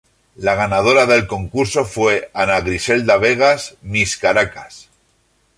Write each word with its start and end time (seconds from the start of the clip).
La 0.35 0.55
ganadora 0.55 1.05
del 1.05 1.27
concurso 1.27 1.85
fue 1.85 2.31
Ana 2.33 2.61
Griselda 2.61 3.17
Vegas, 3.17 3.75
Miss 3.83 4.17
Caracas. 4.17 4.89